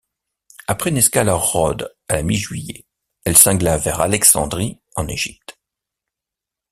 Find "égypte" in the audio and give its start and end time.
5.07-5.59